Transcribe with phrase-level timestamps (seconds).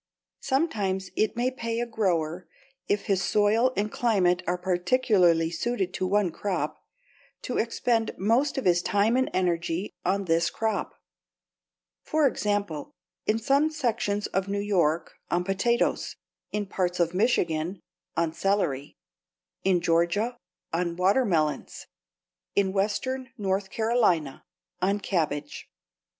[0.39, 2.47] Sometimes it may pay a grower,
[2.87, 6.83] if his soil and climate are particularly suited to one crop,
[7.43, 10.95] to expend most of his time and energy on this crop;
[12.01, 12.95] for example,
[13.27, 16.15] in some sections of New York, on potatoes;
[16.51, 17.79] in parts of Michigan,
[18.17, 18.97] on celery;
[19.63, 20.35] in Georgia,
[20.73, 21.85] on watermelons;
[22.55, 24.43] in western North Carolina,
[24.81, 25.69] on cabbage.